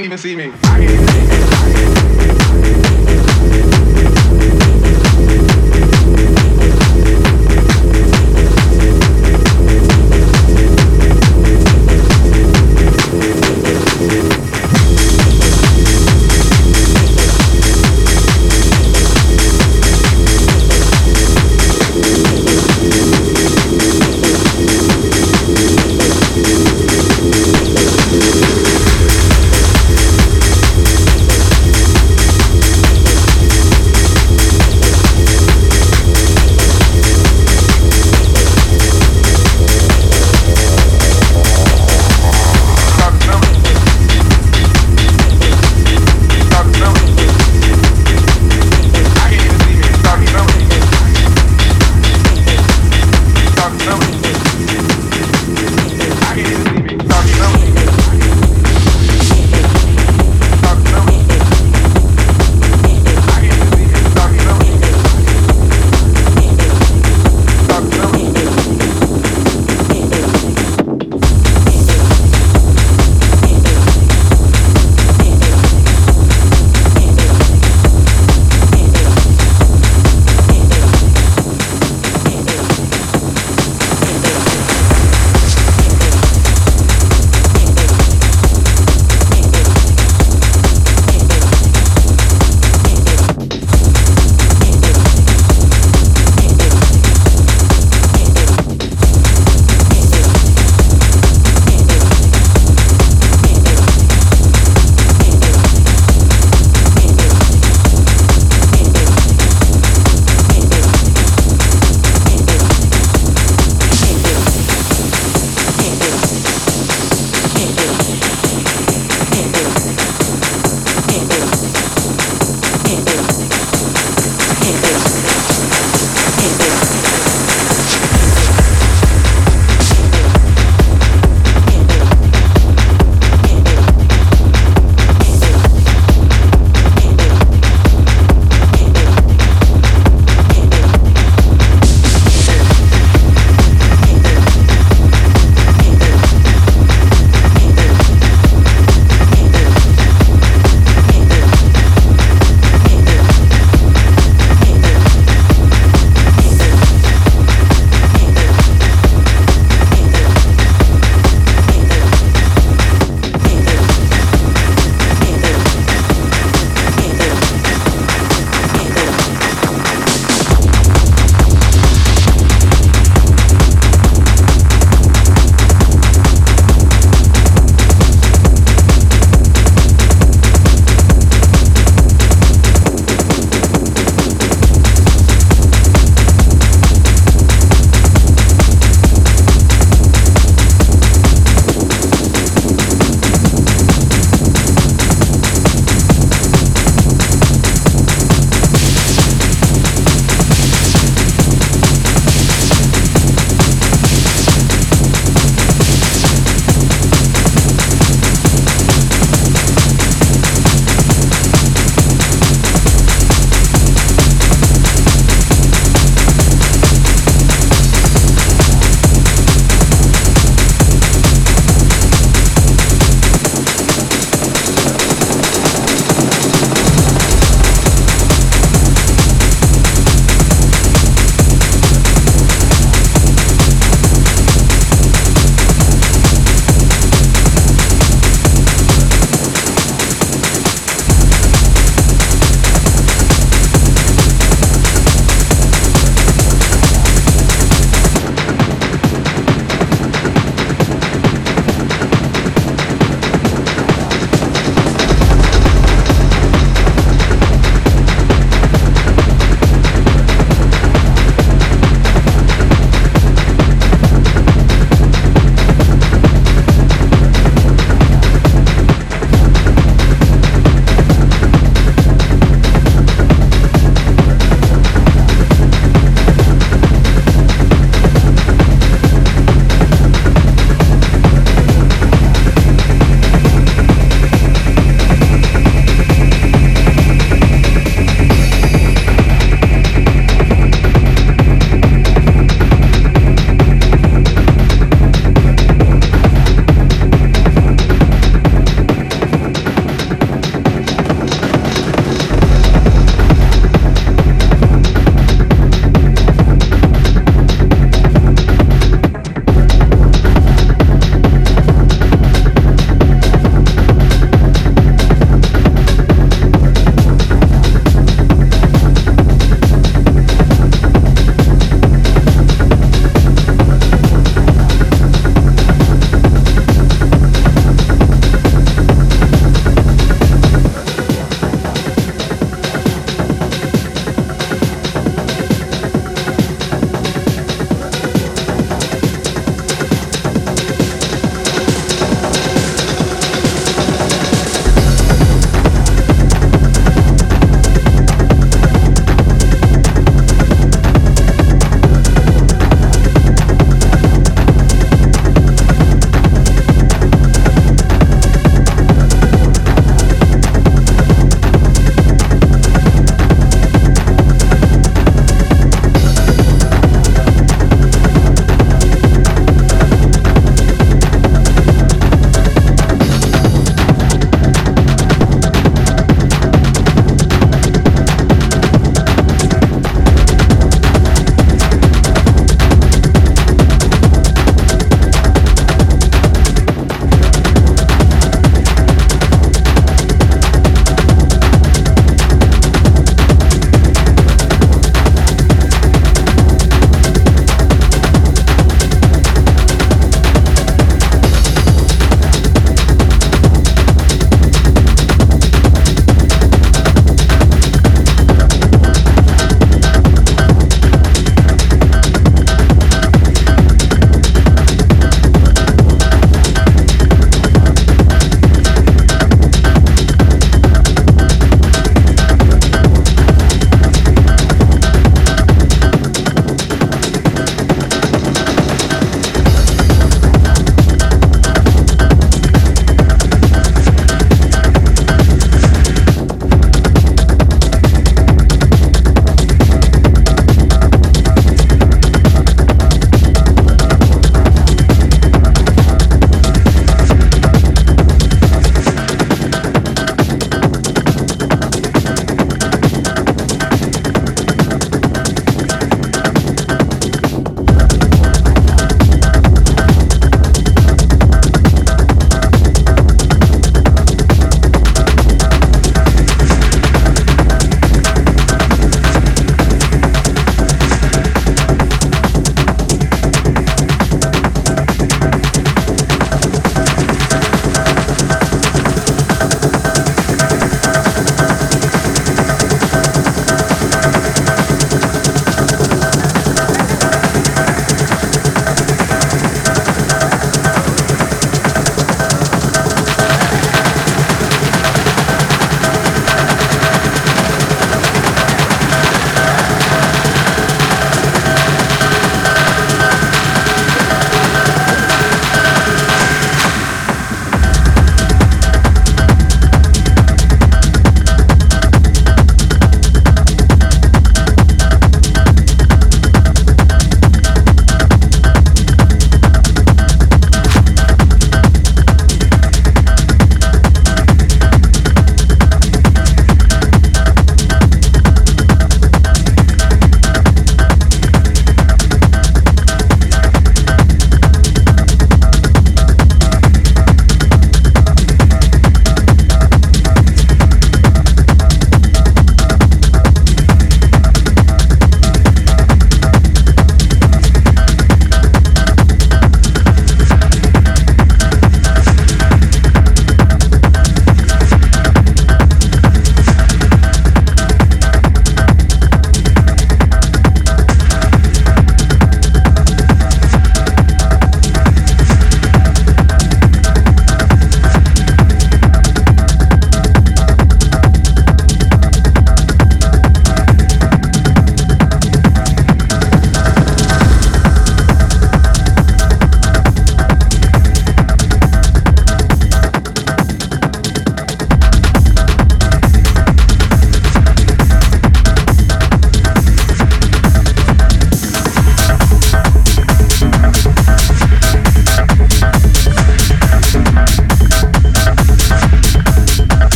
can't 0.00 0.06
even 0.06 0.18
see 0.18 0.34
me. 0.34 1.09